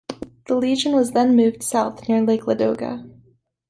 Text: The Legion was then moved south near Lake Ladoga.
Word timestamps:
The 0.47 0.55
Legion 0.55 0.93
was 0.95 1.11
then 1.11 1.35
moved 1.35 1.61
south 1.61 2.09
near 2.09 2.23
Lake 2.23 2.47
Ladoga. 2.47 3.05